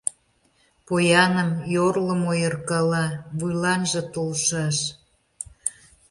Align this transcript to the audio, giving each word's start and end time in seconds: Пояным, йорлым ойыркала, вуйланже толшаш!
Пояным, 0.87 1.51
йорлым 1.75 2.21
ойыркала, 2.31 3.05
вуйланже 3.37 4.01
толшаш! 4.13 4.77